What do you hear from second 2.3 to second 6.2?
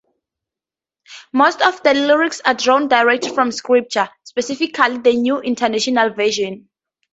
are drawn directly from scripture, specifically the New International